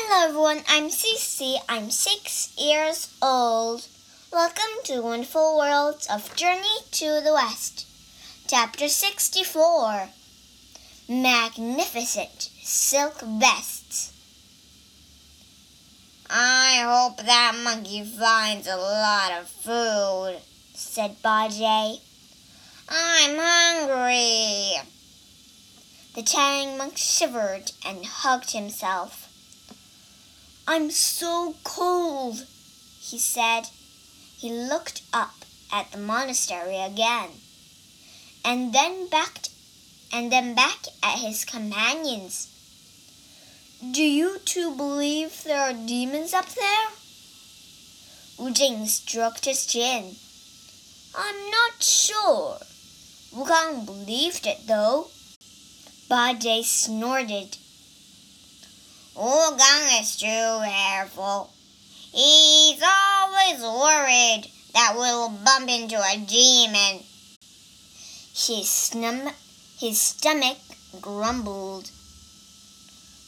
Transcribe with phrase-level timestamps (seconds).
[0.00, 1.56] Hello everyone, I'm Cece.
[1.68, 3.84] I'm six years old.
[4.32, 7.84] Welcome to Wonderful Worlds of Journey to the West.
[8.46, 10.10] Chapter 64
[11.08, 14.12] Magnificent Silk Vests.
[16.30, 20.38] I hope that monkey finds a lot of food,
[20.74, 22.00] said Bajie.
[22.88, 24.80] I'm hungry.
[26.14, 29.27] The Tang monk shivered and hugged himself.
[30.70, 32.44] I'm so cold,
[33.00, 33.62] he said.
[34.36, 37.30] He looked up at the monastery again,
[38.44, 39.48] and then back,
[40.12, 42.48] and then back at his companions.
[43.80, 46.88] Do you two believe there are demons up there?
[48.38, 50.16] Wu Jing stroked his chin.
[51.16, 52.58] I'm not sure.
[53.32, 55.08] Wu Kong believed it though.
[56.10, 57.56] Ba Jie snorted.
[59.18, 59.58] Kong
[60.00, 61.50] is too careful.
[62.12, 67.02] He's always worried that we'll bump into a demon.
[68.32, 69.34] His, snum-
[69.76, 70.58] his stomach
[71.00, 71.90] grumbled.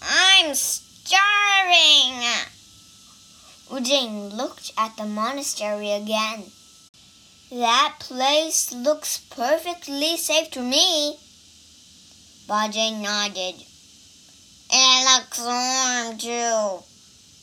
[0.00, 2.24] I'm starving.
[3.70, 6.44] Wu Jing looked at the monastery again.
[7.50, 11.18] That place looks perfectly safe to me.
[12.48, 13.66] Ba Jie nodded.
[14.76, 16.82] It looks warm too.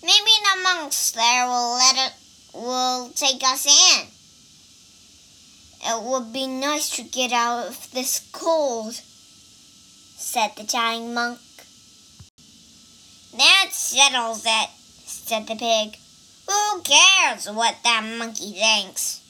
[0.03, 2.13] Maybe the monks there will let it
[2.53, 4.07] will take us in.
[5.81, 11.39] It would be nice to get out of this cold, said the Tang monk.
[13.37, 14.69] That settles it,
[15.05, 15.97] said the pig.
[16.49, 19.21] Who cares what that monkey thinks?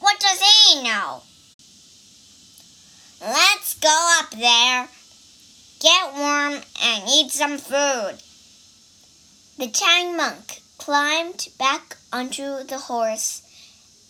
[0.00, 1.22] What does he know?
[3.20, 4.88] Let's go up there
[5.80, 8.14] get warm, and eat some food.
[9.58, 13.42] The Tang monk climbed back onto the horse,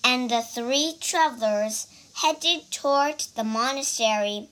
[0.04, 4.48] and the three travelers headed toward the monastery.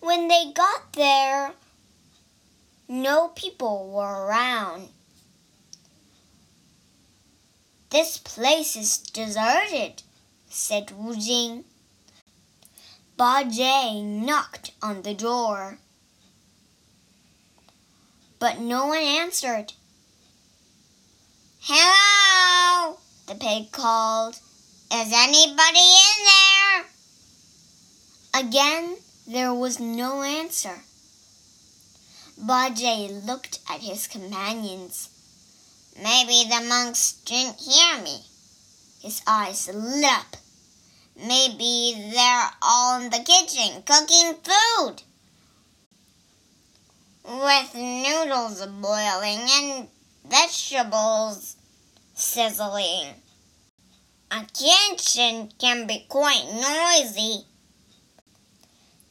[0.00, 1.52] When they got there,
[2.88, 4.88] no people were around.
[7.90, 10.02] This place is deserted,
[10.48, 11.64] said Wu Jing.
[13.22, 15.78] Ba Jie knocked on the door.
[18.40, 19.74] But no one answered.
[21.60, 24.40] Hello, the pig called.
[24.92, 26.84] Is anybody in there?
[28.42, 28.96] Again,
[29.28, 30.82] there was no answer.
[32.36, 35.10] Bajie looked at his companions.
[35.94, 38.22] Maybe the monks didn't hear me.
[39.00, 40.36] His eyes lit up.
[41.16, 45.02] Maybe they're all in the kitchen cooking food.
[47.24, 49.88] With noodles boiling and
[50.28, 51.56] vegetables
[52.14, 53.14] sizzling.
[54.30, 57.44] A kitchen can be quite noisy.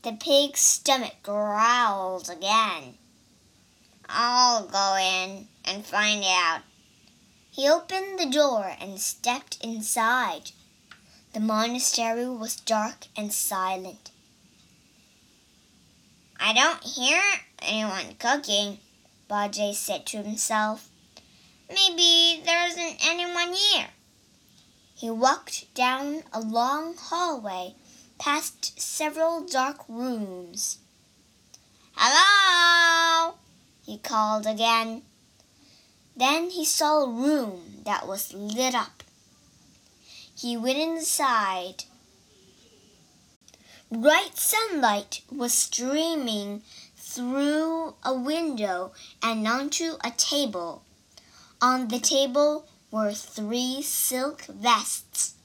[0.01, 2.97] The pig's stomach growled again.
[4.09, 6.63] I'll go in and find out.
[7.51, 10.51] He opened the door and stepped inside.
[11.33, 14.11] The monastery was dark and silent.
[16.37, 17.21] I don't hear
[17.61, 18.79] anyone cooking,
[19.29, 20.89] Ba Jie said to himself.
[21.69, 23.87] Maybe there isn't anyone here.
[24.93, 27.75] He walked down a long hallway
[28.19, 30.79] past several dark rooms.
[31.95, 33.35] Hello,
[33.85, 35.03] he called again.
[36.17, 39.01] Then he saw a room that was lit up.
[40.41, 41.83] He went inside.
[43.91, 46.63] Bright sunlight was streaming
[46.97, 48.91] through a window
[49.21, 50.83] and onto a table.
[51.61, 55.35] On the table were three silk vests.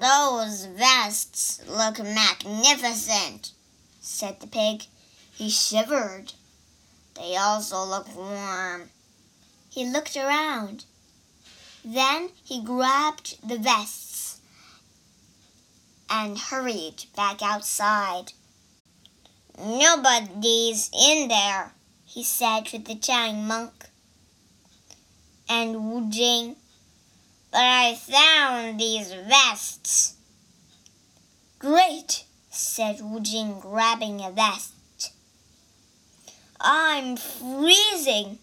[0.00, 3.50] Those vests look magnificent,
[4.00, 4.84] said the pig.
[5.34, 6.34] He shivered.
[7.16, 8.90] They also look warm.
[9.68, 10.84] He looked around.
[11.84, 14.40] Then he grabbed the vests
[16.10, 18.32] and hurried back outside.
[19.58, 21.72] Nobody's in there,
[22.04, 23.90] he said to the Tang monk
[25.48, 26.56] and Wu Jing.
[27.50, 30.14] But I found these vests.
[31.58, 35.12] Great, said Wu Jing, grabbing a vest.
[36.60, 38.38] I'm freezing.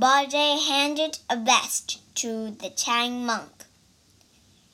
[0.00, 3.66] Ba Jie handed a vest to the Tang monk.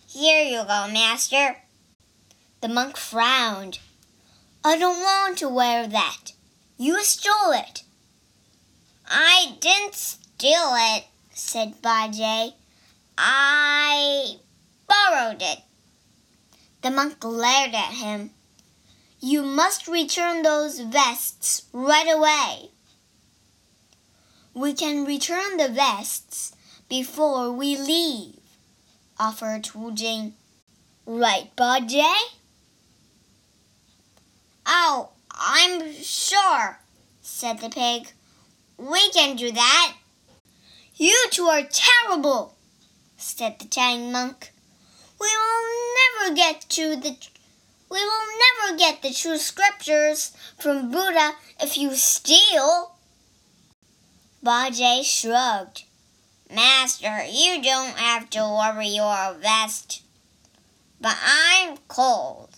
[0.07, 1.57] Here you go, master.
[2.61, 3.81] The monk frowned.
[4.65, 6.31] I don't want to wear that.
[6.79, 7.83] You stole it.
[9.09, 12.53] I didn't steal it, said Bajie.
[13.19, 14.37] I
[14.87, 15.59] borrowed it.
[16.83, 18.31] The monk glared at him.
[19.19, 22.71] You must return those vests right away.
[24.57, 26.57] We can return the vests
[26.89, 28.41] before we leave,
[29.21, 30.33] offered Wu Jing.
[31.05, 32.31] Right, Bajie?
[34.65, 36.79] Oh, I'm sure,
[37.21, 38.13] said the pig.
[38.79, 39.97] We can do that.
[40.95, 42.55] You two are terrible,
[43.19, 44.53] said the Tang monk.
[45.21, 45.67] We will
[46.01, 47.15] never get to the
[47.91, 52.96] we will never get the true scriptures from Buddha if you steal.
[54.47, 55.83] Bajie shrugged.
[56.49, 60.05] Master, you don't have to worry your vest.
[61.01, 62.51] But I'm cold.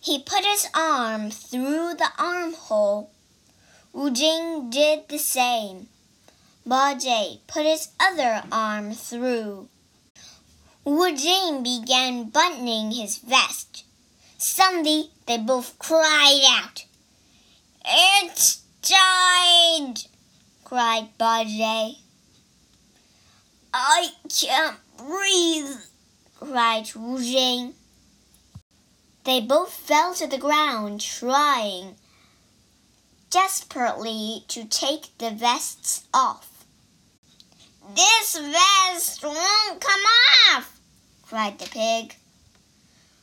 [0.00, 3.10] He put his arm through the armhole.
[3.92, 5.88] Wu Jing did the same.
[6.64, 9.68] Bajie put his other arm through.
[10.84, 13.84] Wu Jing began buttoning his vest.
[14.36, 16.84] Suddenly, they both cried out.
[17.84, 20.04] It's tied!
[20.68, 21.96] Cried Bajie.
[23.72, 25.78] I can't breathe,
[26.38, 27.72] cried Wu Jing.
[29.24, 31.94] They both fell to the ground, trying
[33.30, 36.66] desperately to take the vests off.
[37.94, 40.04] This vest won't come
[40.52, 40.78] off,
[41.22, 42.14] cried the pig.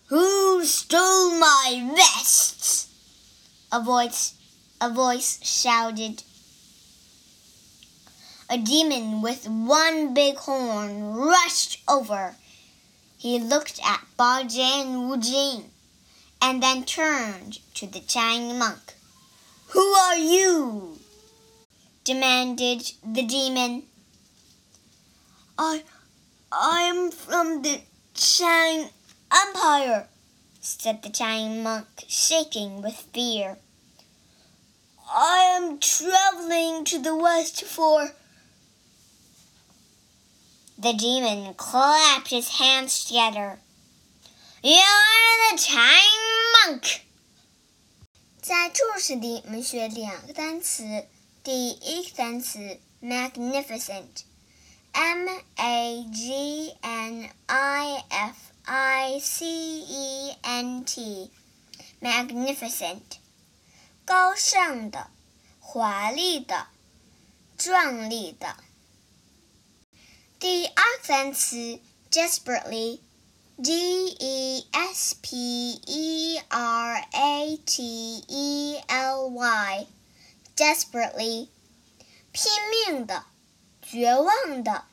[0.08, 2.88] Who stole my vests?
[3.72, 4.34] A voice,
[4.82, 6.24] a voice shouted.
[8.48, 12.36] A demon with one big horn rushed over.
[13.18, 15.72] He looked at Bajie and Wu Jing,
[16.40, 18.94] and then turned to the Tang monk.
[19.70, 21.00] Who are you?
[22.04, 23.82] demanded the demon.
[25.58, 25.84] I,
[26.52, 27.82] I am from the
[28.14, 28.90] Tang
[29.34, 30.08] Empire,
[30.62, 33.58] said the Tang monk, shaking with fear.
[35.12, 38.12] I am traveling to the west for
[40.79, 43.59] the demon clapped his hands together.
[44.63, 46.21] You're the Tang
[46.67, 47.01] monk.
[48.41, 51.07] 在注释里，我们学两个单词。
[51.43, 63.01] 第一个单词 magnificent，m a g n i f i c e n t，magnificent，
[64.05, 65.09] 高尚的、
[65.61, 66.67] 华丽的、
[67.57, 68.57] 壮丽的。
[70.45, 71.81] 第二个单词
[72.11, 81.49] desperately，d e s p e r a t e l y，desperately，
[82.33, 83.27] 拼命的、
[83.83, 84.85] 绝望的、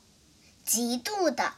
[0.64, 1.54] 极度的。